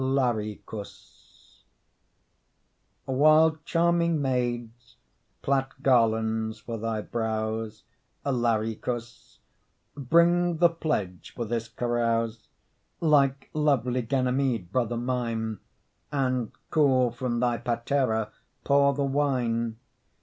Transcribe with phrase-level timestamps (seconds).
[0.03, 1.65] LARICHUS
[3.05, 4.95] While charming maids
[5.43, 7.83] plait garlands for thy brows,
[8.25, 9.37] Larichus,
[9.95, 12.47] bring the pledge for this carouse
[12.99, 15.59] Like lovely Ganymede, brother mine,
[16.11, 18.31] And cool from thy patera
[18.63, 19.77] pour the wine.